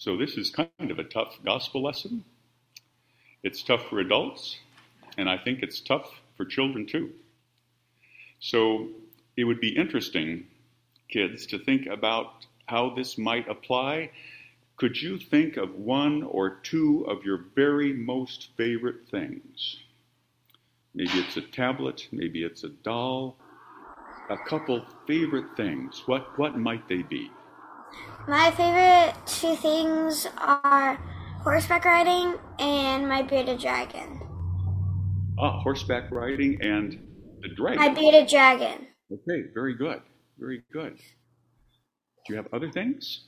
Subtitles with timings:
[0.00, 2.24] So this is kind of a tough gospel lesson.
[3.42, 4.58] It's tough for adults,
[5.18, 7.12] and I think it's tough for children too.
[8.40, 8.88] So
[9.36, 10.46] it would be interesting,
[11.10, 14.12] kids, to think about how this might apply.
[14.76, 19.76] Could you think of one or two of your very most favorite things?
[20.94, 23.36] Maybe it's a tablet, maybe it's a doll,
[24.30, 26.02] a couple favorite things.
[26.06, 27.39] What what might they be?
[28.28, 30.96] My favorite two things are
[31.42, 34.20] horseback riding and my bearded dragon.
[35.38, 36.98] Ah, horseback riding and
[37.40, 37.78] the dragon.
[37.78, 38.86] My bearded dragon.
[39.10, 40.02] Okay, very good.
[40.38, 40.96] Very good.
[40.96, 43.26] Do you have other things?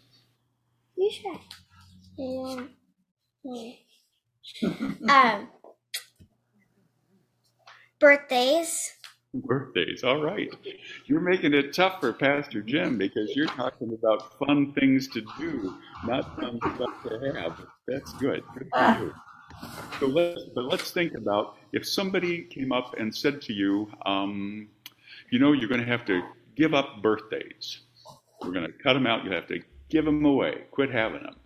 [0.97, 1.41] You should.
[2.19, 2.67] Yeah.
[3.45, 3.73] yeah.
[5.35, 5.49] um,
[7.99, 8.93] birthdays.
[9.35, 10.51] Birthdays, all right.
[11.07, 15.75] You're making it tough for Pastor Jim because you're talking about fun things to do,
[16.07, 17.59] not fun stuff to have.
[17.89, 18.43] That's good.
[18.57, 19.15] Good for you.
[20.01, 24.69] So let's, but let's think about if somebody came up and said to you, um,
[25.31, 26.23] you know, you're going to have to
[26.57, 27.81] give up birthdays.
[28.43, 29.25] We're going to cut them out.
[29.25, 30.65] You have to give them away.
[30.73, 31.37] Quit having them.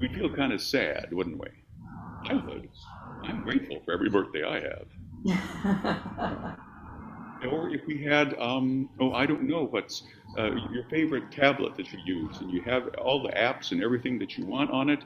[0.00, 1.48] We'd feel kind of sad, wouldn't we?
[2.28, 2.68] I would.
[3.24, 6.56] I'm grateful for every birthday I have.
[7.48, 10.02] or if we had, um, oh, I don't know, what's
[10.38, 14.18] uh, your favorite tablet that you use, and you have all the apps and everything
[14.18, 15.00] that you want on it,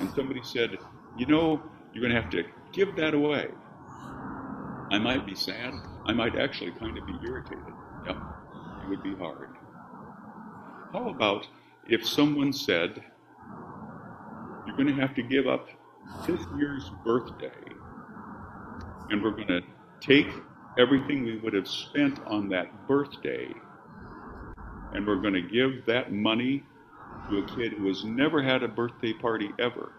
[0.00, 0.78] and somebody said,
[1.16, 3.48] you know, you're going to have to give that away.
[4.90, 5.72] I might be sad.
[6.06, 7.64] I might actually kind of be irritated.
[8.06, 8.16] Yep,
[8.84, 9.50] it would be hard.
[10.92, 11.46] How about
[11.88, 13.02] if someone said,
[14.66, 15.68] you're going to have to give up
[16.26, 17.50] this year's birthday,
[19.10, 19.60] and we're going to
[20.00, 20.28] take
[20.78, 23.52] everything we would have spent on that birthday,
[24.92, 26.64] and we're going to give that money
[27.28, 29.92] to a kid who has never had a birthday party ever,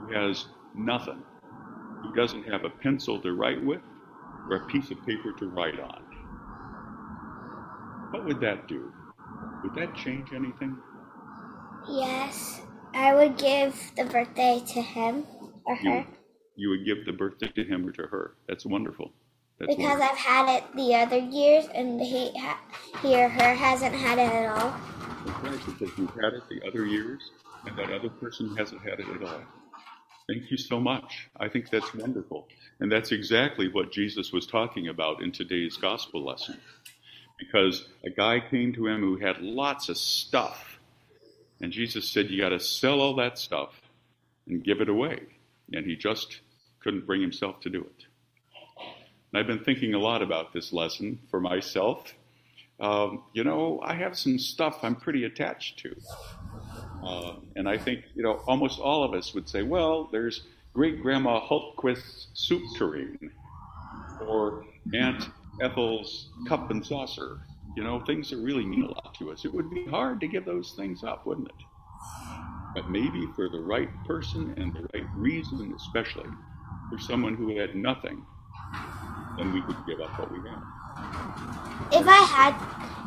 [0.00, 1.22] who has nothing,
[2.02, 3.82] who doesn't have a pencil to write with
[4.48, 6.02] or a piece of paper to write on.
[8.10, 8.92] What would that do?
[9.62, 10.76] Would that change anything?
[11.88, 12.62] Yes,
[12.94, 15.24] I would give the birthday to him
[15.64, 15.82] or her.
[15.84, 16.04] You,
[16.56, 18.36] you would give the birthday to him or to her.
[18.48, 19.12] That's wonderful.
[19.60, 20.08] That's because wonderful.
[20.10, 22.60] I've had it the other years and he, ha-
[23.02, 24.70] he or her hasn't had it at all.
[25.42, 27.30] Right, because you've had it the other years
[27.66, 29.42] and that other person hasn't had it at all.
[30.28, 31.28] Thank you so much.
[31.38, 32.48] I think that's wonderful.
[32.78, 36.58] And that's exactly what Jesus was talking about in today's gospel lesson.
[37.38, 40.78] Because a guy came to him who had lots of stuff.
[41.60, 43.80] And Jesus said, You got to sell all that stuff
[44.46, 45.20] and give it away.
[45.72, 46.40] And he just
[46.80, 48.06] couldn't bring himself to do it.
[49.32, 52.14] And I've been thinking a lot about this lesson for myself.
[52.80, 55.94] Um, you know, I have some stuff I'm pretty attached to.
[57.04, 60.42] Uh, and I think, you know, almost all of us would say, well, there's
[60.72, 63.30] great grandma Hultquist's soup tureen
[64.26, 64.64] or
[64.94, 65.28] Aunt
[65.60, 67.40] Ethel's cup and saucer.
[67.76, 69.44] You know, things that really mean a lot to us.
[69.44, 71.64] It would be hard to give those things up, wouldn't it?
[72.74, 76.28] But maybe for the right person and the right reason, especially
[76.90, 78.24] for someone who had nothing,
[79.40, 80.62] then we could give up what we have.
[81.92, 82.54] If I had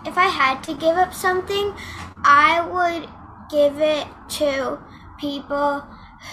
[0.06, 1.74] if I had to give up something,
[2.24, 3.08] I would
[3.50, 4.08] give it
[4.40, 4.80] to
[5.20, 5.86] people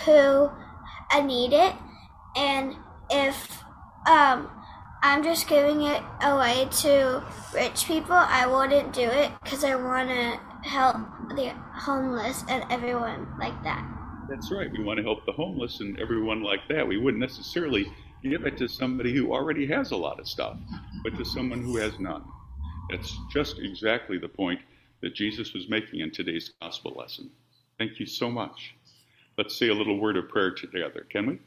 [0.05, 0.51] who
[1.23, 1.75] need it.
[2.37, 2.75] And
[3.11, 3.63] if
[4.09, 4.51] um,
[5.03, 7.23] I'm just giving it away to
[7.55, 10.97] rich people, I wouldn't do it because I want to help
[11.37, 13.87] the homeless and everyone like that.
[14.29, 14.71] That's right.
[14.71, 16.87] We want to help the homeless and everyone like that.
[16.87, 17.93] We wouldn't necessarily
[18.23, 20.57] give it to somebody who already has a lot of stuff,
[21.03, 22.25] but to someone who has none.
[22.91, 24.61] That's just exactly the point
[25.01, 27.31] that Jesus was making in today's gospel lesson.
[27.79, 28.75] Thank you so much.
[29.39, 31.39] Let's say a little word of prayer together, can we?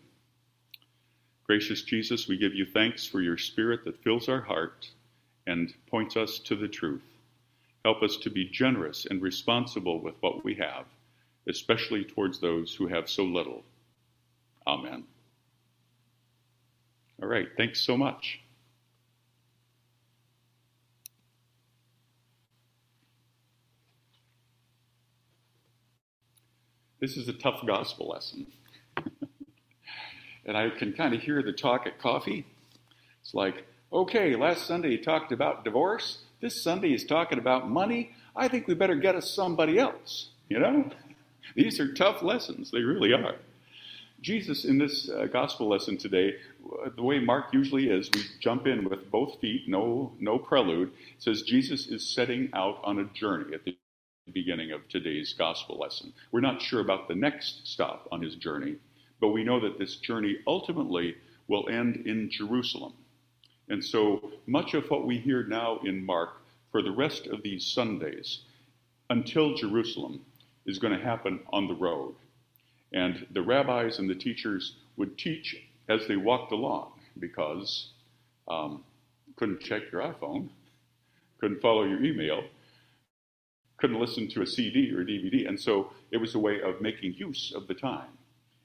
[1.45, 4.89] Gracious Jesus, we give you thanks for your spirit that fills our heart
[5.45, 7.03] and points us to the truth.
[7.83, 10.85] Help us to be generous and responsible with what we have,
[11.47, 13.63] especially towards those who have so little.
[14.65, 15.03] Amen.
[17.23, 18.41] All right, thanks so much.
[26.99, 28.47] This is a tough gospel lesson.
[30.45, 32.45] and I can kind of hear the talk at coffee.
[33.21, 36.25] It's like, okay, last Sunday he talked about divorce.
[36.41, 38.11] This Sunday he's talking about money.
[38.35, 40.27] I think we better get us somebody else.
[40.49, 40.91] You know?
[41.55, 42.71] These are tough lessons.
[42.71, 43.35] They really are.
[44.23, 46.35] Jesus, in this uh, gospel lesson today,
[46.95, 51.41] the way Mark usually is, we jump in with both feet, no, no prelude, says
[51.41, 53.53] Jesus is setting out on a journey.
[53.53, 53.75] At the
[54.31, 56.13] beginning of today's gospel lesson.
[56.31, 58.77] We're not sure about the next stop on his journey,
[59.19, 61.15] but we know that this journey ultimately
[61.49, 62.93] will end in Jerusalem.
[63.67, 66.41] And so much of what we hear now in Mark
[66.71, 68.39] for the rest of these Sundays
[69.09, 70.21] until Jerusalem
[70.65, 72.15] is going to happen on the road.
[72.93, 75.55] And the rabbis and the teachers would teach
[75.89, 77.89] as they walked along because
[78.47, 78.83] um,
[79.35, 80.49] couldn't check your iPhone,
[81.39, 82.43] couldn't follow your email,
[83.77, 85.47] couldn't listen to a CD or a DVD.
[85.47, 88.17] And so it was a way of making use of the time.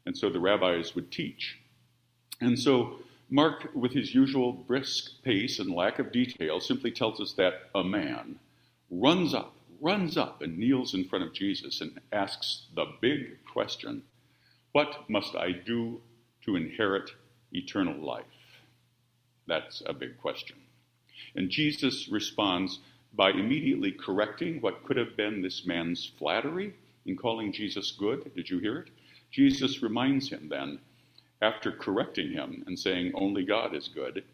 [0.06, 1.58] And so the rabbis would teach.
[2.40, 2.98] And so
[3.30, 7.82] Mark, with his usual brisk pace and lack of detail, simply tells us that a
[7.82, 8.38] man
[8.90, 14.02] runs up, runs up, and kneels in front of Jesus and asks the big question
[14.72, 16.00] What must I do
[16.42, 17.10] to inherit
[17.52, 18.24] eternal life?
[19.46, 20.56] That's a big question.
[21.34, 22.80] And Jesus responds
[23.14, 26.74] by immediately correcting what could have been this man's flattery
[27.06, 28.34] in calling Jesus good.
[28.34, 28.90] Did you hear it?
[29.30, 30.78] Jesus reminds him then
[31.40, 34.24] after correcting him and saying, Only God is good,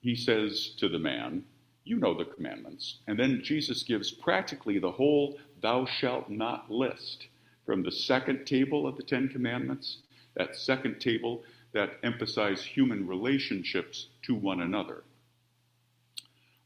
[0.00, 1.44] he says to the man,
[1.84, 2.98] You know the commandments.
[3.06, 7.26] And then Jesus gives practically the whole thou shalt not list
[7.66, 9.98] from the second table of the Ten Commandments,
[10.36, 11.42] that second table
[11.72, 15.04] that emphasize human relationships to one another.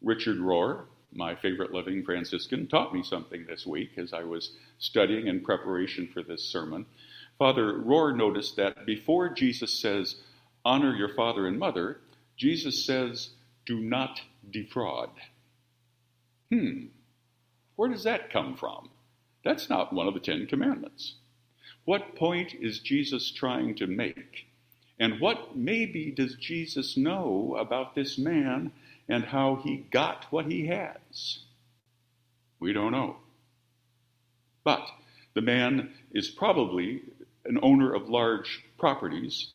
[0.03, 5.27] Richard Rohr, my favorite living Franciscan, taught me something this week as I was studying
[5.27, 6.87] in preparation for this sermon.
[7.39, 10.17] Father Rohr noticed that before Jesus says,
[10.65, 12.01] honor your father and mother,
[12.37, 13.31] Jesus says,
[13.67, 14.21] do not
[14.51, 15.11] defraud.
[16.53, 16.87] Hmm,
[17.77, 18.91] where does that come from?
[19.45, 21.15] That's not one of the Ten Commandments.
[21.85, 24.47] What point is Jesus trying to make?
[24.99, 28.73] And what maybe does Jesus know about this man
[29.09, 31.41] and how he got what he has?
[32.59, 33.17] We don't know.
[34.63, 34.87] But
[35.35, 37.03] the man is probably
[37.45, 39.53] an owner of large properties,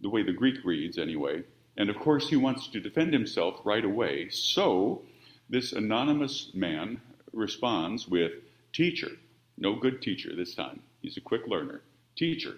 [0.00, 1.42] the way the Greek reads anyway,
[1.76, 4.30] and of course he wants to defend himself right away.
[4.30, 5.02] So
[5.50, 7.02] this anonymous man
[7.32, 8.32] responds with,
[8.72, 9.12] Teacher,
[9.58, 11.82] no good teacher this time, he's a quick learner.
[12.16, 12.56] Teacher,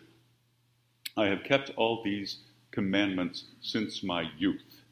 [1.17, 2.39] I have kept all these
[2.71, 4.83] commandments since my youth.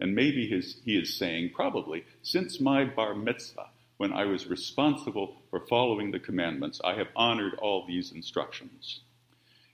[0.00, 5.36] And maybe his, he is saying, probably, since my bar mitzvah, when I was responsible
[5.50, 9.00] for following the commandments, I have honored all these instructions.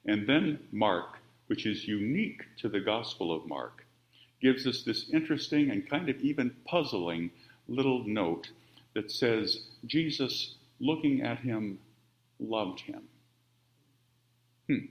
[0.07, 1.19] And then Mark,
[1.49, 3.85] which is unique to the Gospel of Mark,
[4.41, 7.31] gives us this interesting and kind of even puzzling
[7.69, 8.51] little note
[8.95, 11.79] that says Jesus, looking at him,
[12.39, 13.03] loved him.
[14.69, 14.87] Hmm.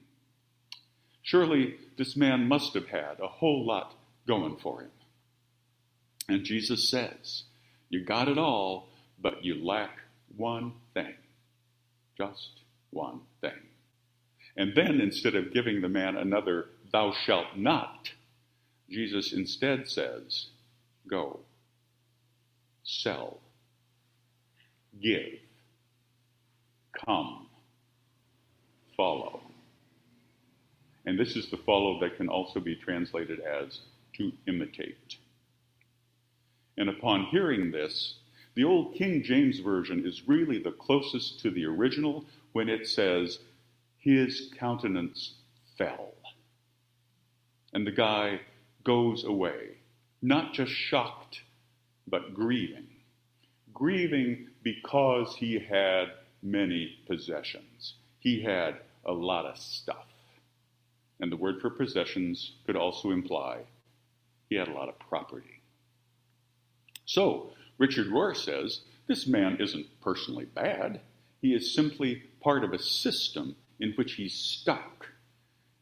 [1.21, 3.93] Surely this man must have had a whole lot
[4.25, 4.91] going for him.
[6.27, 7.43] And Jesus says,
[7.89, 8.87] You got it all,
[9.19, 9.99] but you lack
[10.37, 11.13] one thing.
[12.17, 13.51] Just one thing.
[14.55, 18.11] And then instead of giving the man another, thou shalt not,
[18.89, 20.47] Jesus instead says,
[21.07, 21.39] Go,
[22.83, 23.39] sell,
[25.01, 25.39] give,
[27.05, 27.47] come,
[28.95, 29.41] follow.
[31.05, 33.79] And this is the follow that can also be translated as
[34.17, 35.17] to imitate.
[36.77, 38.15] And upon hearing this,
[38.55, 43.39] the old King James Version is really the closest to the original when it says,
[43.97, 45.35] his countenance
[45.77, 46.13] fell.
[47.73, 48.41] And the guy
[48.83, 49.77] goes away,
[50.21, 51.41] not just shocked,
[52.07, 52.87] but grieving.
[53.73, 56.07] Grieving because he had
[56.41, 57.95] many possessions.
[58.19, 60.07] He had a lot of stuff.
[61.19, 63.61] And the word for possessions could also imply
[64.49, 65.61] he had a lot of property.
[67.05, 71.01] So, Richard Rohr says this man isn't personally bad.
[71.41, 75.07] He is simply part of a system in which he's stuck.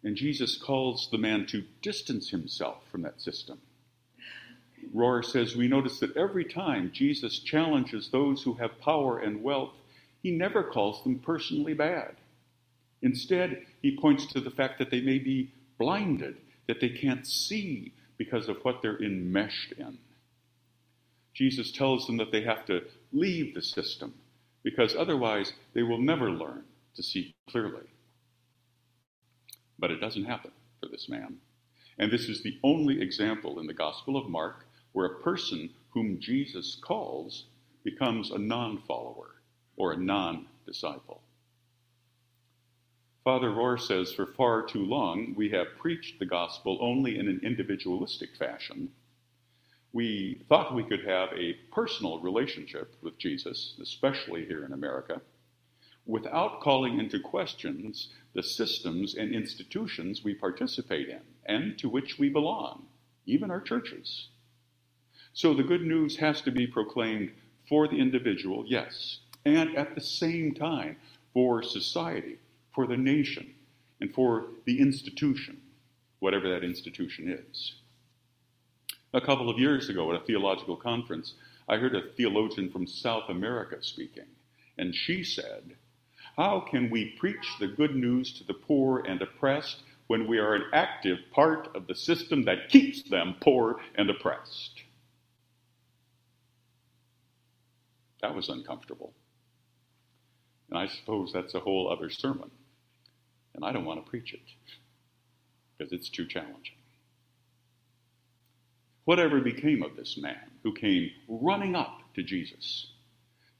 [0.03, 3.59] And Jesus calls the man to distance himself from that system.
[4.95, 9.73] Rohr says we notice that every time Jesus challenges those who have power and wealth,
[10.21, 12.15] he never calls them personally bad.
[13.01, 17.93] Instead, he points to the fact that they may be blinded, that they can't see
[18.17, 19.97] because of what they're enmeshed in.
[21.33, 22.81] Jesus tells them that they have to
[23.13, 24.13] leave the system
[24.61, 26.63] because otherwise they will never learn
[26.95, 27.87] to see clearly.
[29.77, 31.37] But it doesn't happen for this man.
[31.97, 36.19] And this is the only example in the Gospel of Mark where a person whom
[36.19, 37.45] Jesus calls
[37.83, 39.28] becomes a non follower
[39.79, 41.23] or a non disciple.
[43.25, 47.41] Father Rohr says for far too long we have preached the gospel only in an
[47.43, 48.91] individualistic fashion.
[49.93, 55.21] We thought we could have a personal relationship with Jesus, especially here in America.
[56.05, 62.29] without calling into questions the systems and institutions we participate in and to which we
[62.29, 62.85] belong,
[63.27, 64.29] even our churches.
[65.33, 67.31] So the good news has to be proclaimed
[67.69, 69.19] for the individual, yes,
[69.55, 70.97] and at the same time
[71.33, 72.37] for society,
[72.73, 73.53] for the nation,
[73.99, 75.59] and for the institution,
[76.19, 77.73] whatever that institution is.
[79.13, 81.33] A couple of years ago at a theological conference,
[81.67, 84.27] I heard a theologian from South America speaking,
[84.77, 85.75] and she said,
[86.37, 90.53] How can we preach the good news to the poor and oppressed when we are
[90.53, 94.83] an active part of the system that keeps them poor and oppressed?
[98.21, 99.13] That was uncomfortable.
[100.69, 102.51] And I suppose that's a whole other sermon.
[103.55, 104.41] And I don't want to preach it
[105.77, 106.75] because it's too challenging.
[109.05, 112.91] Whatever became of this man who came running up to Jesus?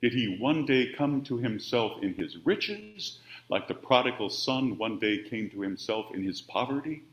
[0.02, 5.00] Did he one day come to himself in his riches, like the prodigal son one
[5.00, 7.04] day came to himself in his poverty?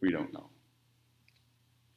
[0.00, 0.50] We don't know.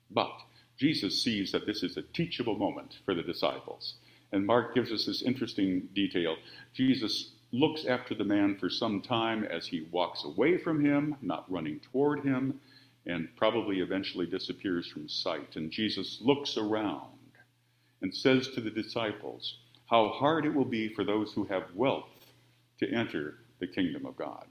[0.09, 0.31] But
[0.79, 3.95] Jesus sees that this is a teachable moment for the disciples.
[4.31, 6.35] And Mark gives us this interesting detail.
[6.73, 11.49] Jesus looks after the man for some time as he walks away from him, not
[11.51, 12.59] running toward him,
[13.05, 15.55] and probably eventually disappears from sight.
[15.55, 17.07] And Jesus looks around
[18.01, 19.57] and says to the disciples,
[19.89, 22.09] How hard it will be for those who have wealth
[22.79, 24.45] to enter the kingdom of God.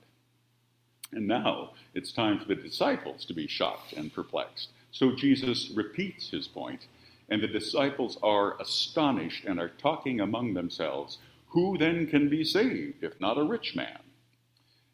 [1.13, 4.71] And now it's time for the disciples to be shocked and perplexed.
[4.91, 6.87] So Jesus repeats his point,
[7.29, 11.19] and the disciples are astonished and are talking among themselves,
[11.49, 13.99] Who then can be saved if not a rich man?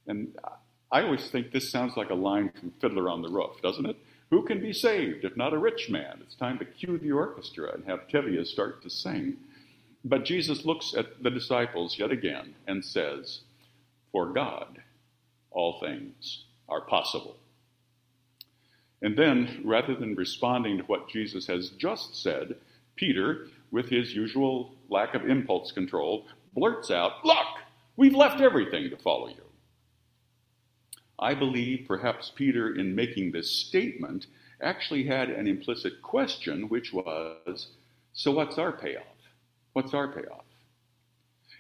[0.07, 0.37] And
[0.91, 3.97] I always think this sounds like a line from Fiddler on the Roof, doesn't it?
[4.31, 6.21] Who can be saved if not a rich man?
[6.23, 9.37] It's time to cue the orchestra and have Tevye start to sing.
[10.05, 13.41] But Jesus looks at the disciples yet again and says,
[14.11, 14.83] For God,
[15.51, 17.37] all things are possible.
[19.03, 22.57] And then, rather than responding to what Jesus has just said,
[22.95, 27.47] Peter, with his usual lack of impulse control, blurts out, Look,
[27.97, 29.43] we've left everything to follow you.
[31.19, 34.27] I believe perhaps Peter, in making this statement,
[34.61, 37.69] actually had an implicit question, which was,
[38.13, 39.03] So what's our payoff?
[39.73, 40.45] What's our payoff?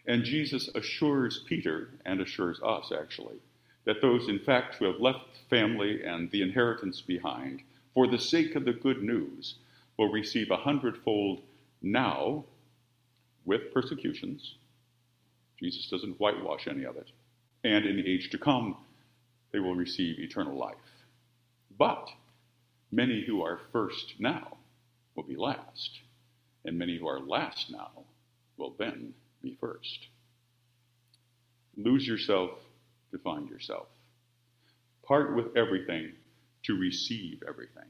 [0.06, 3.40] And Jesus assures Peter, and assures us actually,
[3.84, 7.62] that those, in fact, who have left family and the inheritance behind
[7.94, 9.56] for the sake of the good news
[9.98, 11.42] will receive a hundredfold
[11.82, 12.44] now
[13.44, 14.54] with persecutions.
[15.60, 17.10] Jesus doesn't whitewash any of it.
[17.64, 18.76] And in the age to come,
[19.52, 20.76] they will receive eternal life.
[21.76, 22.08] But
[22.90, 24.56] many who are first now
[25.14, 26.00] will be last,
[26.64, 27.90] and many who are last now
[28.56, 30.08] will then be first.
[31.76, 32.50] Lose yourself
[33.12, 33.86] to find yourself.
[35.06, 36.12] Part with everything
[36.64, 37.88] to receive everything.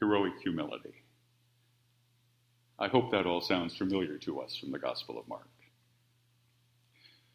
[0.00, 0.94] Heroic humility.
[2.78, 5.48] I hope that all sounds familiar to us from the Gospel of Mark.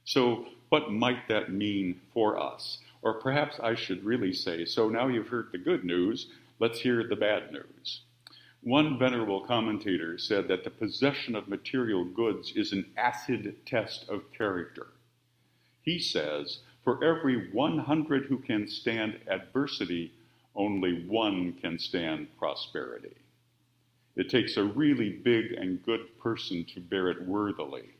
[0.03, 2.79] So, what might that mean for us?
[3.01, 6.27] Or perhaps I should really say, so now you've heard the good news,
[6.59, 8.01] let's hear the bad news.
[8.61, 14.33] One venerable commentator said that the possession of material goods is an acid test of
[14.33, 14.87] character.
[15.81, 20.11] He says, for every 100 who can stand adversity,
[20.55, 23.15] only one can stand prosperity.
[24.17, 27.91] It takes a really big and good person to bear it worthily.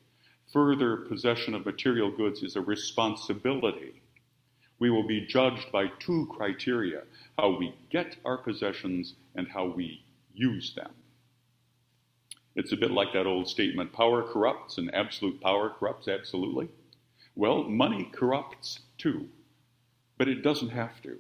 [0.52, 4.02] Further, possession of material goods is a responsibility.
[4.78, 7.04] We will be judged by two criteria
[7.38, 10.92] how we get our possessions and how we use them.
[12.56, 16.68] It's a bit like that old statement power corrupts and absolute power corrupts absolutely.
[17.36, 19.30] Well, money corrupts too,
[20.18, 21.20] but it doesn't have to.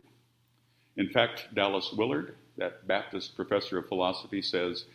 [0.97, 4.85] In fact, Dallas Willard, that Baptist professor of philosophy, says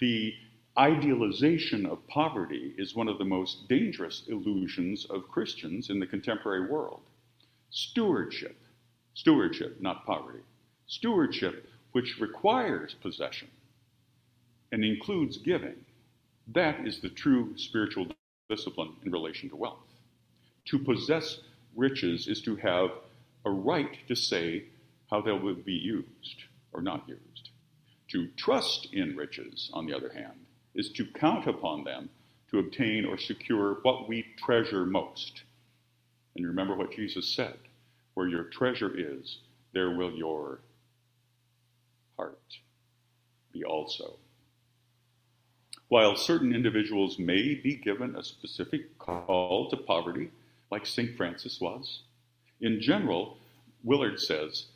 [0.00, 0.34] the
[0.76, 6.66] idealization of poverty is one of the most dangerous illusions of Christians in the contemporary
[6.66, 7.02] world.
[7.70, 8.56] Stewardship,
[9.14, 10.40] stewardship, not poverty,
[10.88, 13.46] stewardship, which requires possession,
[14.72, 15.76] and includes giving.
[16.48, 18.08] That is the true spiritual
[18.50, 19.78] discipline in relation to wealth.
[20.66, 21.38] To possess
[21.76, 22.90] riches is to have
[23.44, 24.64] a right to say
[25.08, 27.50] how they will be used or not used.
[28.08, 32.10] To trust in riches, on the other hand, is to count upon them
[32.50, 35.44] to obtain or secure what we treasure most.
[36.34, 37.56] And remember what Jesus said
[38.14, 39.38] where your treasure is,
[39.72, 40.60] there will your
[42.16, 42.38] heart
[43.52, 44.18] be also.
[45.88, 50.30] While certain individuals may be given a specific call to poverty,
[50.70, 51.16] like St.
[51.16, 52.00] Francis was,
[52.60, 53.36] in general,
[53.84, 54.66] Willard says,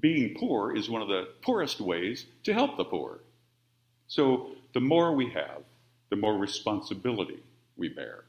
[0.00, 3.20] being poor is one of the poorest ways to help the poor.
[4.08, 5.62] So the more we have,
[6.10, 7.42] the more responsibility
[7.76, 8.24] we bear.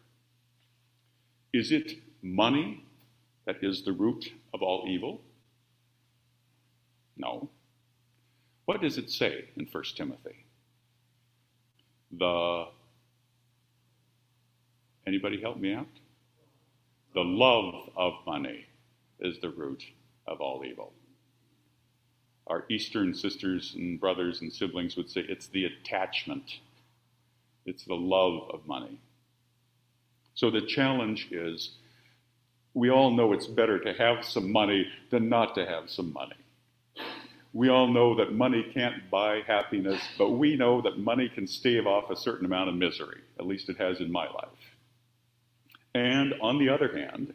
[1.54, 2.84] Is it money
[3.46, 5.22] that is the root of all evil?
[7.18, 7.50] No.
[8.70, 10.46] What does it say in 1 Timothy?
[12.12, 12.66] The
[15.08, 15.88] anybody help me out?
[17.16, 18.68] The love of money
[19.20, 19.84] is the root
[20.28, 20.94] of all evil.
[22.46, 26.60] Our Eastern sisters and brothers and siblings would say it's the attachment,
[27.66, 29.00] it's the love of money.
[30.36, 31.72] So the challenge is
[32.76, 36.36] we all know it's better to have some money than not to have some money.
[37.60, 41.86] We all know that money can't buy happiness, but we know that money can stave
[41.88, 43.20] off a certain amount of misery.
[43.38, 44.78] At least it has in my life.
[45.94, 47.34] And on the other hand,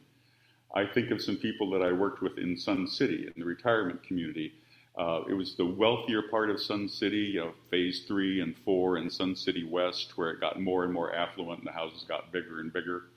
[0.75, 4.03] I think of some people that I worked with in Sun City, in the retirement
[4.03, 4.55] community.
[4.97, 8.97] Uh, it was the wealthier part of Sun City, you know, phase three and four
[8.97, 12.33] in Sun City West, where it got more and more affluent and the houses got
[12.33, 13.11] bigger and bigger.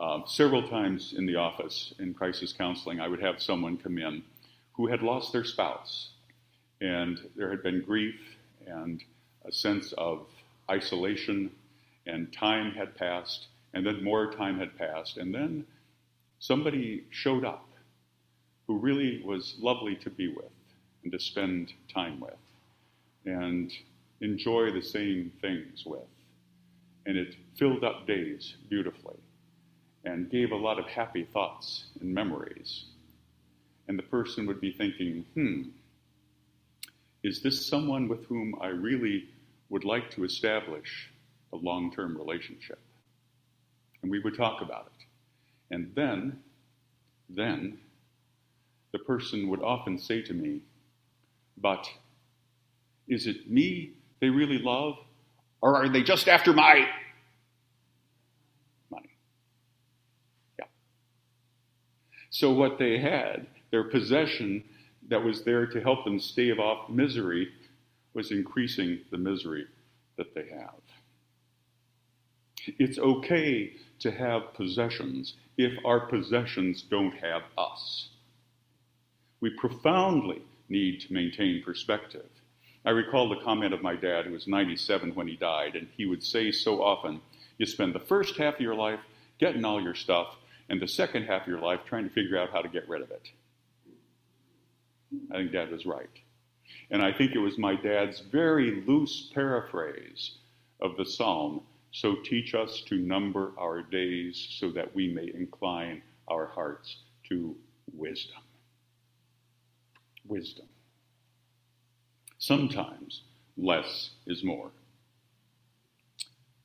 [0.00, 4.22] Uh, several times in the office in crisis counseling, I would have someone come in
[4.72, 6.12] who had lost their spouse,
[6.80, 8.20] and there had been grief
[8.66, 9.02] and
[9.44, 10.26] a sense of
[10.70, 11.50] isolation,
[12.06, 15.64] and time had passed, and then more time had passed, and then
[16.38, 17.68] somebody showed up
[18.66, 20.52] who really was lovely to be with
[21.02, 22.34] and to spend time with
[23.24, 23.72] and
[24.20, 26.00] enjoy the same things with.
[27.06, 29.16] And it filled up days beautifully
[30.04, 32.84] and gave a lot of happy thoughts and memories.
[33.88, 35.62] And the person would be thinking, hmm,
[37.22, 39.28] is this someone with whom I really
[39.70, 41.10] would like to establish
[41.52, 42.78] a long term relationship?
[44.02, 45.06] And we would talk about it.
[45.74, 46.38] And then,
[47.28, 47.78] then,
[48.92, 50.60] the person would often say to me,
[51.58, 51.86] but
[53.08, 54.94] is it me they really love?
[55.60, 56.86] Or are they just after my
[58.90, 59.10] money?
[60.58, 60.66] Yeah.
[62.30, 64.62] So, what they had, their possession
[65.08, 67.48] that was there to help them stave off misery,
[68.14, 69.66] was increasing the misery
[70.16, 70.80] that they have.
[72.78, 78.10] It's okay to have possessions if our possessions don't have us.
[79.40, 82.28] We profoundly need to maintain perspective.
[82.84, 86.06] I recall the comment of my dad, who was 97 when he died, and he
[86.06, 87.20] would say so often,
[87.58, 89.00] You spend the first half of your life
[89.38, 90.36] getting all your stuff,
[90.68, 93.02] and the second half of your life trying to figure out how to get rid
[93.02, 93.30] of it.
[95.32, 96.10] I think Dad was right.
[96.90, 100.38] And I think it was my dad's very loose paraphrase
[100.80, 106.02] of the psalm So teach us to number our days so that we may incline
[106.28, 107.56] our hearts to
[107.92, 108.42] wisdom.
[110.26, 110.66] Wisdom.
[112.38, 113.22] Sometimes
[113.56, 114.70] less is more.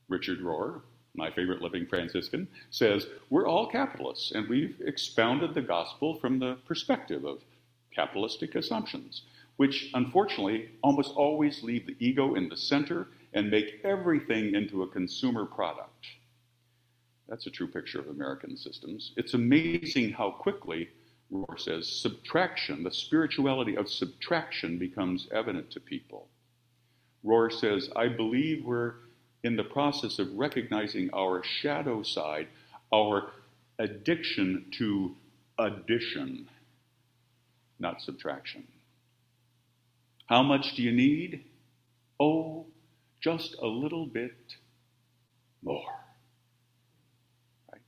[0.10, 0.82] Richard Rohr,
[1.16, 6.58] my favorite living Franciscan, says we're all capitalists, and we've expounded the gospel from the
[6.68, 7.40] perspective of
[7.94, 9.24] capitalistic assumptions,
[9.58, 14.88] which unfortunately almost always leave the ego in the center and make everything into a
[14.88, 16.06] consumer product.
[17.28, 19.14] That's a true picture of American systems.
[19.18, 20.90] It's amazing how quickly,
[21.32, 26.28] Rohr says, subtraction, the spirituality of subtraction, becomes evident to people.
[27.26, 28.96] Rohr says, I believe we're
[29.44, 32.48] in the process of recognizing our shadow side,
[32.94, 33.32] our
[33.80, 35.16] addiction to
[35.58, 36.48] addition,
[37.84, 38.66] not subtraction.
[40.26, 41.44] How much do you need?
[42.20, 42.66] Oh,
[43.22, 44.56] just a little bit
[45.62, 45.94] more.
[47.72, 47.82] Right?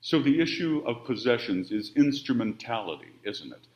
[0.00, 3.66] So the issue of possessions is instrumentality, isn't it?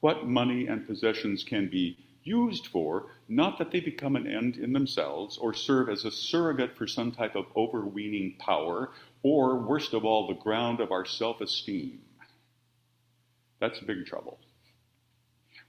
[0.00, 4.72] What money and possessions can be used for, not that they become an end in
[4.72, 8.90] themselves or serve as a surrogate for some type of overweening power,
[9.22, 12.00] or worst of all, the ground of our self esteem.
[13.60, 14.38] That's big trouble.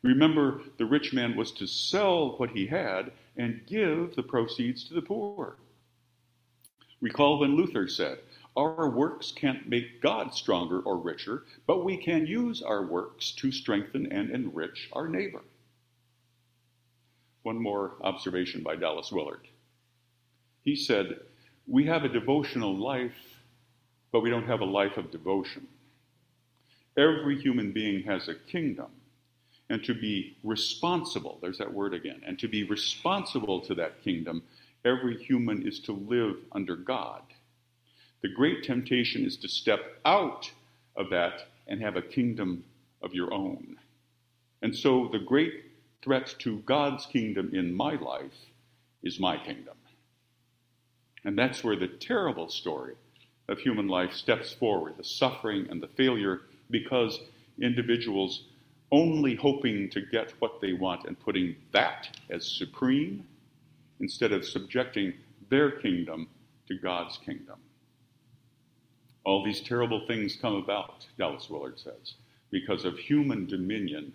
[0.02, 4.94] Remember, the rich man was to sell what he had and give the proceeds to
[4.94, 5.58] the poor.
[7.00, 8.20] Recall when Luther said,
[8.56, 13.52] Our works can't make God stronger or richer, but we can use our works to
[13.52, 15.42] strengthen and enrich our neighbor.
[17.44, 19.48] One more observation by Dallas Willard.
[20.64, 21.20] He said,
[21.68, 23.42] We have a devotional life,
[24.12, 25.68] but we don't have a life of devotion.
[26.98, 28.88] Every human being has a kingdom,
[29.70, 31.40] and to be responsible.
[31.42, 32.22] There's that word again.
[32.26, 34.44] And to be responsible to that kingdom,
[34.86, 37.22] every human is to live under God.
[38.22, 40.50] The great temptation is to step out
[40.96, 42.64] of that and have a kingdom
[43.02, 43.76] of your own.
[44.62, 45.73] And so the great
[46.04, 48.38] threat to God's kingdom in my life
[49.04, 49.76] is my kingdom.
[51.24, 52.96] And that's where the terrible story
[53.48, 57.20] of human life steps forward the suffering and the failure because
[57.62, 58.46] individuals
[58.92, 63.26] only hoping to get what they want and putting that as supreme
[64.00, 65.14] instead of subjecting
[65.50, 66.28] their kingdom
[66.68, 67.58] to God's kingdom.
[69.26, 72.16] All these terrible things come about, Dallas Willard says,
[72.52, 74.14] because of human dominion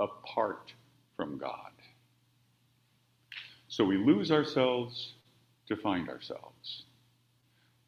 [0.00, 0.72] apart
[1.16, 1.70] from God.
[3.68, 5.14] So we lose ourselves
[5.68, 6.84] to find ourselves.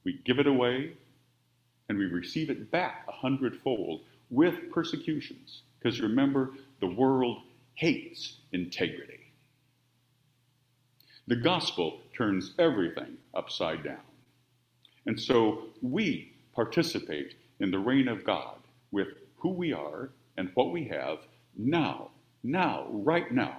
[0.05, 0.93] We give it away
[1.89, 5.63] and we receive it back a hundredfold with persecutions.
[5.79, 7.39] Because remember, the world
[7.75, 9.21] hates integrity.
[11.27, 14.01] The gospel turns everything upside down.
[15.07, 18.57] And so we participate in the reign of God
[18.91, 21.19] with who we are and what we have
[21.57, 22.11] now,
[22.43, 23.59] now, right now,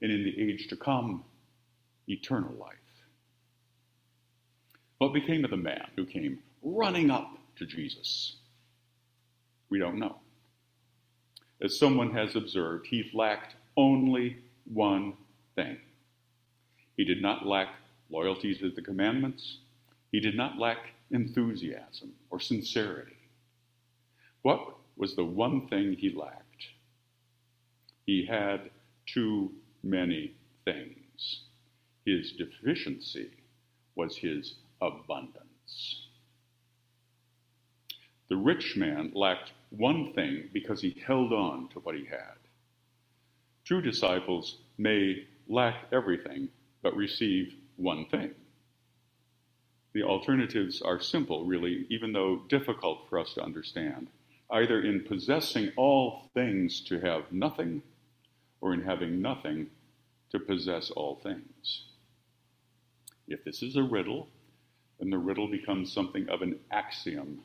[0.00, 1.24] and in the age to come,
[2.08, 2.76] eternal life.
[4.98, 8.36] What became of the man who came running up to Jesus?
[9.68, 10.16] We don't know.
[11.60, 15.14] As someone has observed, he lacked only one
[15.54, 15.78] thing.
[16.96, 17.68] He did not lack
[18.10, 19.58] loyalty to the commandments.
[20.10, 20.78] He did not lack
[21.10, 23.16] enthusiasm or sincerity.
[24.42, 26.51] What was the one thing he lacked?
[28.06, 28.70] He had
[29.06, 30.34] too many
[30.64, 31.42] things.
[32.04, 33.30] His deficiency
[33.94, 36.08] was his abundance.
[38.28, 42.38] The rich man lacked one thing because he held on to what he had.
[43.64, 46.48] True disciples may lack everything
[46.82, 48.34] but receive one thing.
[49.92, 54.08] The alternatives are simple, really, even though difficult for us to understand.
[54.50, 57.82] Either in possessing all things to have nothing,
[58.62, 59.66] or in having nothing
[60.30, 61.84] to possess all things.
[63.28, 64.28] If this is a riddle,
[64.98, 67.40] then the riddle becomes something of an axiom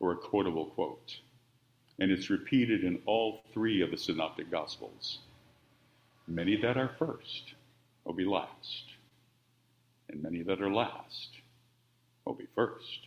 [0.00, 1.16] or a quotable quote.
[1.98, 5.20] And it's repeated in all three of the Synoptic Gospels.
[6.26, 7.54] Many that are first
[8.04, 8.84] will be last,
[10.08, 11.30] and many that are last
[12.24, 13.06] will be first.